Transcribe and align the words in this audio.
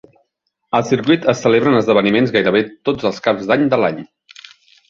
Al 0.77 0.85
circuit 0.91 1.27
es 1.33 1.43
celebren 1.47 1.77
esdeveniments 1.81 2.33
gairebé 2.39 2.65
tots 2.91 3.09
els 3.11 3.23
caps 3.29 3.47
d"any 3.53 3.69
de 3.75 3.81
l"any. 3.83 4.05